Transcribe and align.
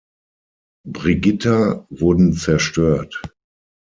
Brigitta 0.87 1.85
wurden 1.91 2.33
zerstört. 2.33 3.21